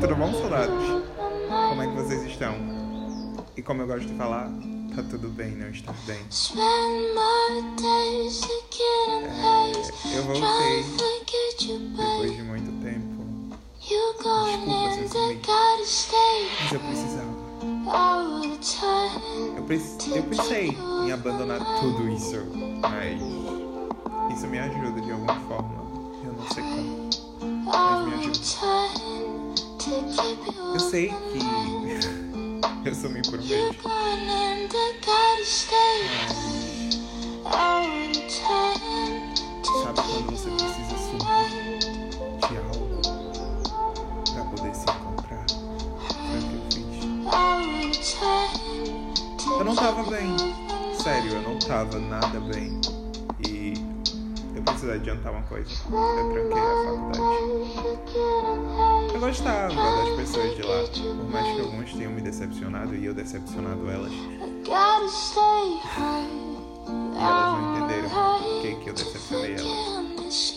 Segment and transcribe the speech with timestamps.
[0.00, 0.84] Tudo bom, soldados?
[1.68, 2.54] Como é que vocês estão?
[3.56, 4.48] E como eu gosto de falar,
[4.94, 6.18] tá tudo bem, não está bem.
[10.14, 10.84] É, eu voltei
[11.96, 13.16] depois de muito tempo.
[13.80, 15.28] Desculpa se eu
[16.60, 17.36] mas eu precisava.
[19.56, 19.80] Eu, pre-
[20.16, 20.68] eu pensei
[21.06, 22.36] em abandonar tudo isso,
[22.80, 23.20] mas
[24.36, 25.74] isso me ajuda de alguma forma.
[26.24, 27.10] Eu não sei como,
[27.64, 28.38] mas me ajuda.
[30.74, 31.38] Eu sei que
[32.88, 33.76] eu sumi por um mês,
[39.84, 41.78] sabe quando você precisa sumir
[42.40, 43.00] de algo
[44.34, 45.46] pra poder se encontrar?
[46.26, 47.06] Foi o que eu fiz.
[49.46, 50.36] Eu não tava bem.
[51.00, 52.80] Sério, eu não tava nada bem.
[54.66, 55.70] Preciso adiantar uma coisa.
[55.90, 57.46] Eu tranquei a faculdade.
[59.14, 60.84] Eu gostava das pessoas de lá,
[61.16, 64.12] por mais que alguns tenham me decepcionado e eu decepcionado elas.
[64.12, 64.70] E
[67.18, 70.54] elas não entenderam por que, que eu decepcionei elas.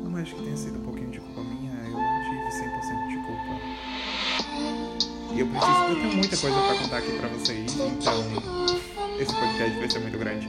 [0.00, 3.16] Por mais que tenha sido um pouquinho de culpa minha, eu não tive 100% de
[3.26, 3.60] culpa.
[5.34, 8.24] E eu preciso, eu tenho muita coisa pra contar aqui pra vocês, então
[9.18, 10.48] esse podcast vai ser muito grande.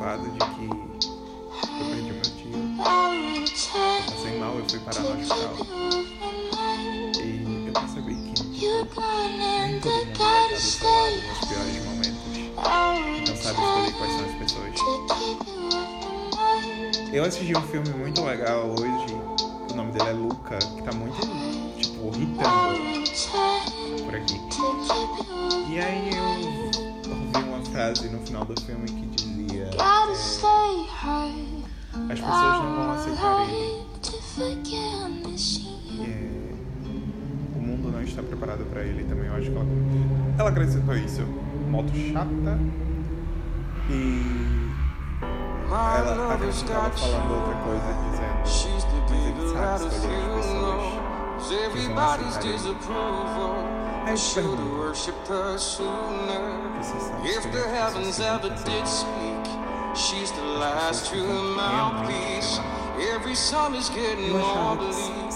[0.00, 2.56] De que eu perdi meu tio.
[4.06, 5.54] Passei mal, eu fui parar no hospital.
[7.22, 9.02] E eu percebi que nem todo
[9.36, 12.24] mundo vai estar do seu lado nos piores momentos.
[13.20, 14.74] Então sabe escolher quais são as pessoas.
[17.12, 19.14] Eu assisti um filme muito legal hoje.
[19.70, 21.20] O nome dele é Luca, que tá muito,
[21.76, 22.80] tipo, irritando
[24.02, 24.40] por aqui.
[25.68, 26.24] E aí eu
[27.12, 29.49] ouvi uma frase no final do filme que dizia:
[32.10, 33.86] As pessoas não vão aceitar ele.
[36.00, 36.54] É,
[37.56, 39.26] o mundo não está preparado para ele também.
[39.26, 39.66] Eu acho que ela,
[40.38, 41.22] ela acrescentou isso.
[41.70, 42.58] Moto chata.
[43.90, 44.70] E
[45.70, 48.46] ela acrescentava falando outra coisa, dizendo:
[48.94, 50.84] Mas ele sabe escolher as pessoas
[52.84, 52.92] ele.
[54.04, 54.62] Aí eu te pergunto:
[56.78, 59.59] você sabe If the heavens ever did speak,
[60.00, 62.58] she's the last true mouthpiece.
[63.14, 65.32] Every summer's getting Eu more bleak.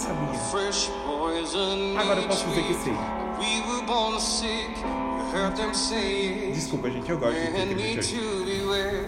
[0.50, 2.92] Fresh poison Agora eu posso dizer que each sei.
[2.92, 3.00] week.
[3.38, 4.70] We were born sick.
[4.78, 6.54] You heard them say it.
[6.54, 8.08] Desculpa, gente, eu gosto de need Richard.
[8.08, 9.04] to beware.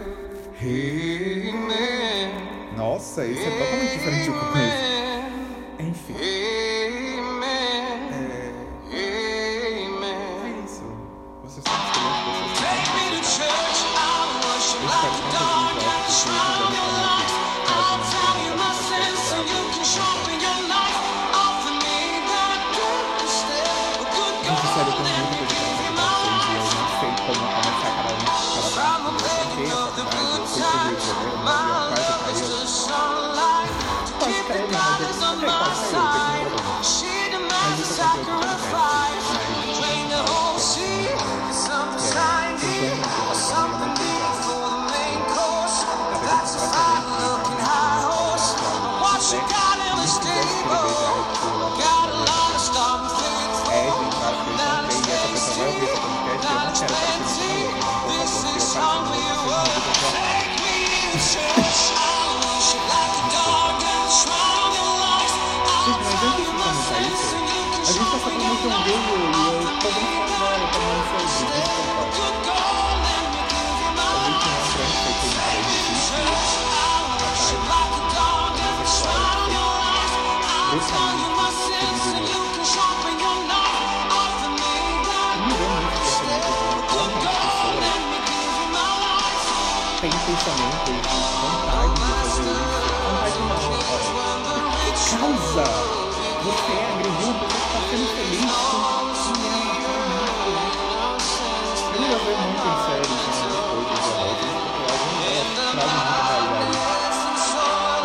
[0.62, 2.32] Amen.
[2.76, 4.76] Nossa, isso é totalmente diferente do que eu conheço.
[56.78, 58.66] And you can
[67.78, 71.46] a gente tá falando your um vídeo e eu tô bem falando pra não ser
[71.46, 72.02] desculpa.
[72.16, 72.96] Good God,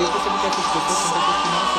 [0.01, 1.70] eu percebi que essas pessoas são pessoas que não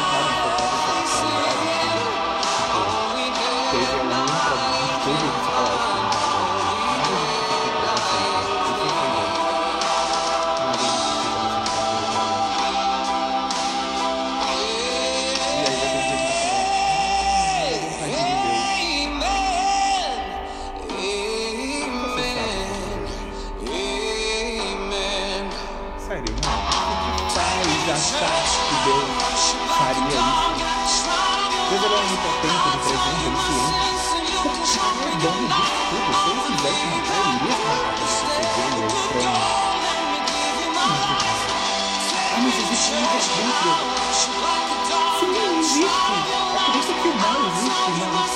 [45.18, 46.12] Sim, não existe.
[46.52, 48.32] É por isso que o mal existe, mas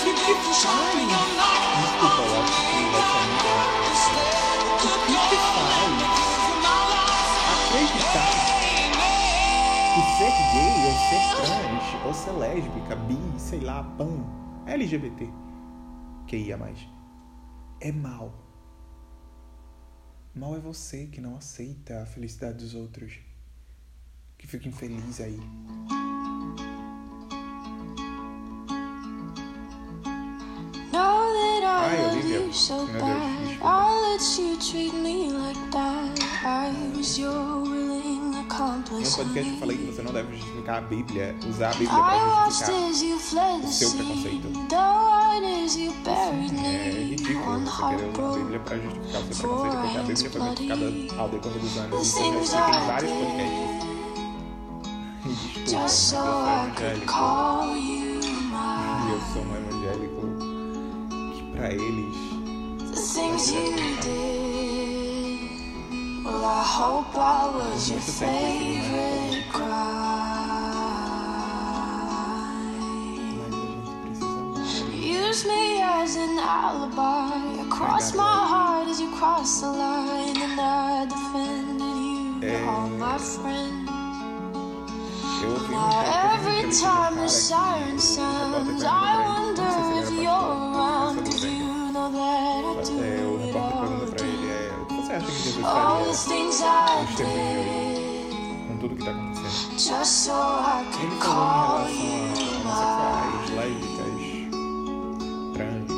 [0.00, 0.98] o que que faz?
[1.80, 3.48] Desculpa, eu acho que vai ser muito.
[4.84, 6.24] O que que faz
[7.74, 8.54] acreditar
[9.94, 14.26] que ser gay ou ser trans ou ser lésbica, bi, sei lá, pan,
[14.66, 15.28] LGBT,
[16.26, 16.78] que ia mais,
[17.80, 18.32] é mal.
[20.34, 23.20] Mal é você que não aceita a felicidade dos outros,
[24.44, 25.40] que fica infeliz aí.
[31.66, 32.40] Ai, Olivia.
[32.40, 32.92] Meu Deus, desculpa.
[38.92, 41.90] Em um podcast eu falei que você não deve justificar a Bíblia, usar a Bíblia
[42.26, 43.60] watched justificar.
[43.62, 44.48] the seu preconceito.
[46.64, 48.36] É ridículo você querer usar a.
[48.38, 50.84] Bíblia pra justificar o seu preconceito, porque a Bíblia foi modificada
[51.22, 52.06] ao decorrer dos anos.
[52.06, 53.63] Isso eu já expliquei em vários podcasts.
[55.74, 59.12] E Just so I could call you E mine.
[59.12, 60.22] eu sou um evangélico
[61.34, 62.14] que pra eles
[62.92, 64.54] The things you did.
[66.24, 69.74] Well, I hope I was your Muito tempo esse favorite crime.
[73.36, 77.60] Mas a gente precisa Use me as an alibi.
[77.60, 81.80] I crossed my heart as you crossed the line, and I defended
[82.48, 83.83] you all my friends.
[85.44, 90.10] Eu ouvi um Now podcast every de time the um siren sounds, I wonder if
[90.10, 94.12] you're around, cause you know that I do É, o it repórter all pergunta the
[94.16, 94.48] pra ele, time.
[94.48, 97.24] é, o que você acha que Jesus All faria the things I nos tempos de
[97.24, 99.78] hoje, did, com tudo que tá acontecendo?
[99.78, 103.44] just so I Ele could falou call em you relação a mine.
[103.44, 104.22] homossexuais, lésbicas,
[105.52, 105.88] trans,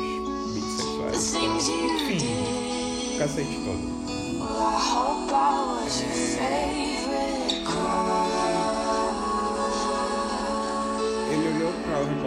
[1.11, 3.11] The bissexuais, things you enfim, did.
[3.11, 3.97] o cacete todo.
[4.39, 5.26] Well, I hope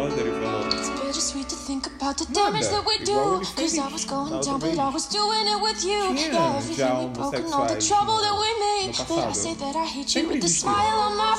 [0.08, 2.94] pra o repórter e falou, It's bittersweet to think about the Nada, damage that we
[2.96, 3.36] igual do.
[3.36, 4.78] ele Cause I fez was na going outra down, but vez.
[4.78, 6.00] I was doing it with you.
[6.14, 8.86] Tinha Yeah, everything já we broke and all the homossexuais trouble no- that we made.
[8.98, 9.34] no But I passado.
[9.34, 10.70] say that I hate you Sempre with a existiu.
[10.70, 11.36] smile on my e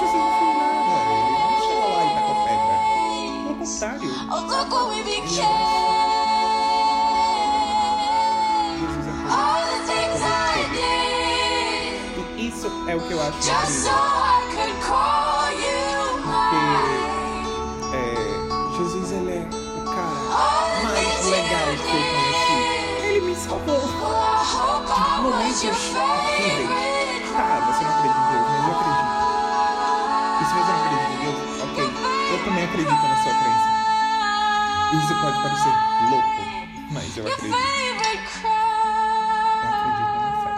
[0.00, 2.74] Jesus não fez nada, ele não chegou lá e tacou pedra.
[3.44, 3.80] Pelo face.
[3.80, 5.30] contrário, Oh, look what we became.
[8.80, 12.38] Jesus é All the things I did.
[12.38, 14.00] E isso é o que eu acho Just so incrível.
[14.00, 15.19] I could call
[25.22, 29.10] momentos favorite Tá, você não acredita em Deus, mas eu acredito.
[30.40, 31.78] E se você não acredita em Deus, ok,
[32.32, 33.68] eu também acredito na sua crença.
[34.92, 35.74] Isso pode parecer
[36.10, 36.40] louco,
[36.90, 37.56] mas eu acredito.
[39.62, 40.50] Eu acredito na fé.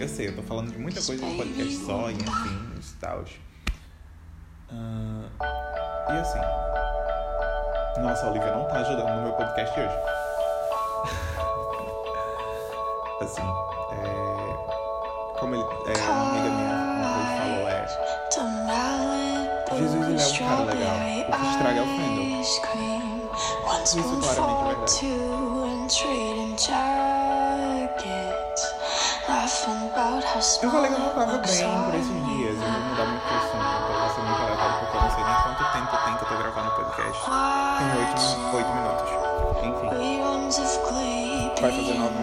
[0.00, 3.30] Eu sei, eu tô falando de muita coisa no podcast só, e enfim, os tals.
[4.70, 5.28] Ah,
[6.08, 6.40] e assim.
[8.00, 10.17] Nossa, a Olivia não tá ajudando no meu podcast hoje.
[13.20, 13.42] Assim,
[13.92, 15.38] é.
[15.40, 17.88] Como ele, é, uma amiga minha uma vez falou, é.
[19.76, 20.96] Jesus, ele é um cara legal.
[21.28, 21.84] O que estraga é o.
[23.68, 23.90] One Isso
[24.20, 25.08] claramente é
[30.62, 31.40] Eu falei que eu não tava bem
[31.84, 34.96] por esses dias, eu vou mudar muito o assunto, então vai ser muito aleatório porque
[34.96, 37.18] eu não sei nem quanto tempo tem que eu tô gravando o podcast.
[37.78, 39.10] Tem oito, min- oito minutos.
[39.58, 39.88] Enfim,
[41.60, 42.17] vai fazer nove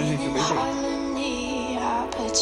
[0.00, 0.34] no
[2.16, 2.32] But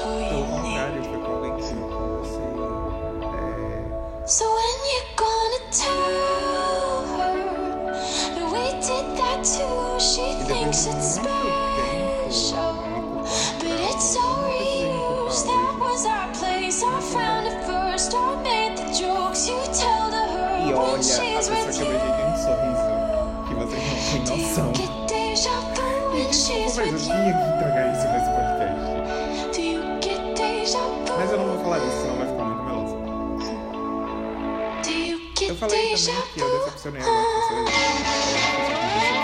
[0.00, 4.26] bem Pelo contrário, foi convencido que você é...
[4.26, 7.34] So when you gonna tell her
[8.52, 11.69] we did that too, she thinks it's bad.
[21.48, 22.84] A she's pessoa que beijei tem um sorriso
[23.48, 24.72] que vocês não têm noção.
[26.28, 28.80] Desculpa, mas eu tinha que entregar isso nesse podcast.
[31.18, 32.96] Mas eu não vou falar disso, senão vai ficar muito meloso.
[35.48, 39.19] Eu falei também que eu decepcionei algumas pessoas.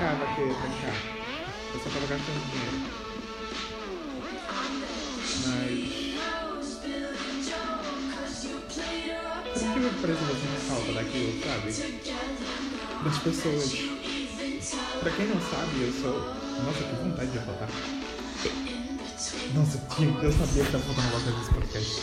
[0.00, 0.54] Tudo indicava que eu
[1.78, 2.78] só tava gastando dinheiro.
[5.46, 6.00] Mas.
[9.52, 11.68] Por que pareça, você me falta daquilo, sabe?
[13.04, 13.68] Das pessoas.
[15.00, 16.18] Pra quem não sabe, eu sou.
[16.64, 17.68] Nossa, que vontade de voltar.
[19.54, 22.00] Nossa, tinha- eu sabia que tava faltando alguma coisa nesse podcast.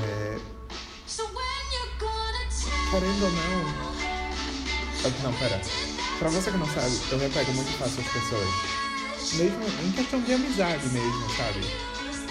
[0.00, 0.38] É,
[2.90, 3.88] querendo ou não.
[5.22, 5.87] Não, pera.
[6.18, 8.48] Pra você que não sabe, eu me apego muito fácil às pessoas.
[9.34, 11.60] Mesmo em questão de amizade mesmo, sabe?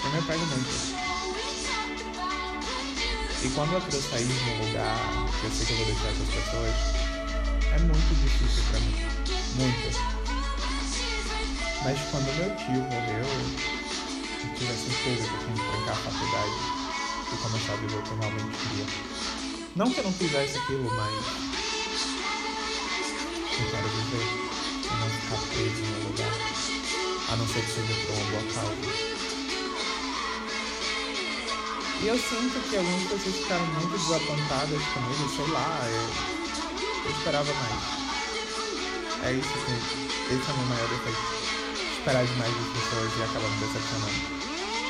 [0.04, 0.98] Eu me apego muito.
[3.42, 4.98] E quando eu sair de um lugar
[5.40, 6.74] que eu sei que eu vou deixar essas pessoas,
[7.72, 8.96] é muito difícil pra mim.
[9.56, 9.98] Muito.
[11.84, 16.10] Mas quando meu tio morreu, eu tive a certeza que eu tinha que trancar a
[16.10, 16.56] faculdade
[17.32, 18.86] e começar a viver o que eu realmente queria.
[19.76, 21.57] Não que eu não fizesse aquilo, mas
[23.62, 24.26] eu quero viver
[24.84, 26.36] e não ficar preso em um lugar,
[27.28, 29.18] a não ser que seja por uma boa causa.
[32.00, 36.06] E eu sinto que algumas pessoas ficaram muito desapontadas comigo, sei lá, eu,
[37.04, 37.98] eu esperava mais.
[39.24, 39.72] É isso que.
[40.32, 41.18] Esse é o meu maior defeito.
[41.98, 44.38] Esperar demais das pessoas e acabar me decepcionando.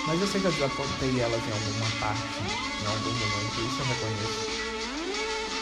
[0.07, 3.87] Mas eu sei que eu desapontei elas em alguma parte, em algum momento, isso eu
[3.87, 4.69] reconheço.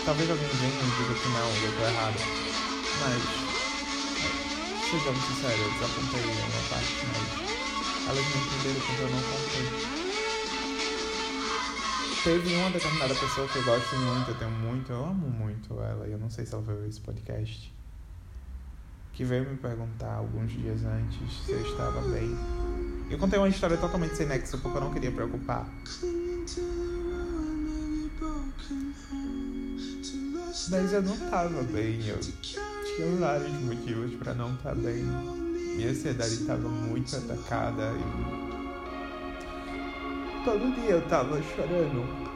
[0.04, 2.55] Talvez alguém venha e diga que não, eu tô errado.
[3.00, 3.22] Mas,
[4.90, 7.26] sejamos sinceros, eu desapontei alguma parte, mas
[8.08, 9.66] elas não entenderam porque eu não contei.
[12.24, 16.08] Teve uma determinada pessoa que eu gosto muito, eu tenho muito, eu amo muito ela,
[16.08, 17.72] e eu não sei se ela ver esse podcast.
[19.12, 22.36] Que veio me perguntar alguns dias antes se eu estava bem.
[23.08, 25.68] Eu contei uma história totalmente sem nexo porque eu não queria preocupar.
[30.68, 32.18] Mas eu não tava bem, eu
[32.96, 35.04] tinha vários motivos pra não estar bem.
[35.76, 38.02] Minha ansiedade estava muito atacada e
[40.42, 42.26] todo dia eu tava chorando.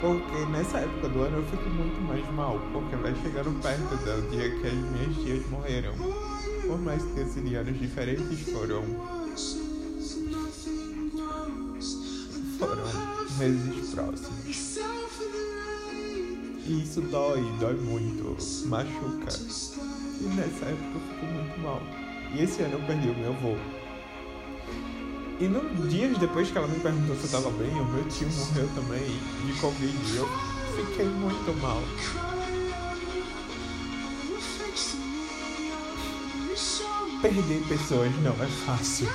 [0.00, 4.30] Porque nessa época do ano eu fico muito mais mal, porque vai chegando perto do
[4.30, 5.94] dia que as minhas tias morreram.
[6.64, 8.84] Por mais que esses anos diferentes foram.
[12.58, 12.84] Foram
[13.38, 14.77] meses próximos.
[16.68, 19.32] E isso dói, dói muito, machuca.
[20.20, 21.82] E nessa época eu fico muito mal.
[22.34, 23.56] E esse ano eu perdi o meu avô.
[25.40, 28.28] E no, dias depois que ela me perguntou se eu tava bem, o meu tio
[28.28, 29.02] morreu também
[29.46, 29.96] de Covid.
[30.12, 30.28] E eu
[30.76, 31.82] fiquei muito mal.
[37.22, 39.08] Perder pessoas não é fácil.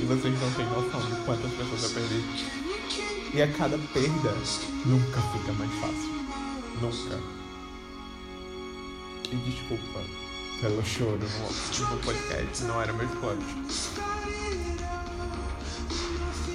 [0.00, 2.24] E vocês não têm noção de quantas pessoas eu perdi.
[3.32, 4.34] E a cada perda
[4.84, 6.15] nunca fica mais fácil.
[6.80, 7.18] Nunca.
[9.30, 10.00] E desculpa
[10.60, 13.44] pelo choro no, no podcast, não era meu forte.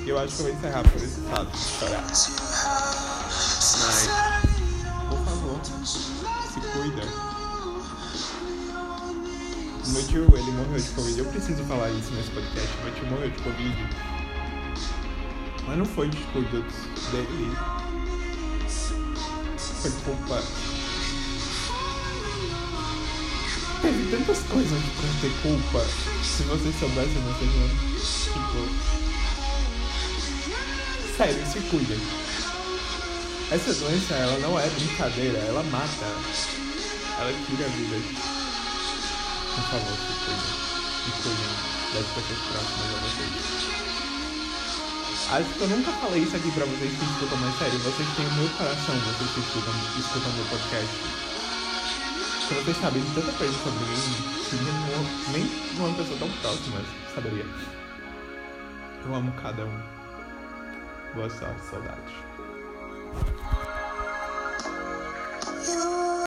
[0.04, 2.04] E eu acho que eu vou encerrar por esse fato de chorar.
[2.08, 2.38] Mas,
[5.10, 7.02] por favor, se cuida.
[9.88, 11.20] Meu tio, ele morreu de Covid.
[11.20, 12.78] Eu preciso falar isso nesse podcast.
[12.84, 13.90] Meu tio morreu de Covid.
[15.68, 16.66] Mas não foi descuido
[17.12, 18.01] dele.
[19.82, 20.44] Foi.
[23.82, 25.84] Teve tantas coisas pra ter culpa.
[26.24, 27.68] Se vocês soubessem, vocês não.
[28.32, 28.60] Tipo.
[31.18, 32.00] Sério, se cuidem.
[33.50, 36.06] Essa doença, ela não é brincadeira, ela mata.
[37.20, 38.04] Ela tira vidas.
[39.56, 40.54] Por favor, se cuidem.
[41.08, 41.52] E cuidem
[41.96, 43.91] das pessoas próximas a vocês.
[45.30, 48.26] Acho que eu nunca falei isso aqui pra vocês que escutam, mas sério, vocês têm
[48.26, 50.96] o meu coração, vocês que escutam, escutam meu podcast.
[52.48, 54.16] Se vocês sabem tanta coisa sobre mim,
[54.50, 55.44] que nenhuma, nem
[55.78, 56.82] uma pessoa tão próxima
[57.14, 57.46] saberia.
[59.06, 59.80] Eu amo cada um.
[61.14, 62.32] Boa sorte, saudades.
[65.68, 66.01] You